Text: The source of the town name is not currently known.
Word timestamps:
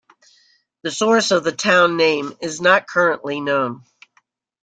The 0.81 0.89
source 0.89 1.29
of 1.29 1.43
the 1.43 1.51
town 1.51 1.95
name 1.95 2.33
is 2.41 2.59
not 2.59 2.87
currently 2.87 3.39
known. 3.39 3.83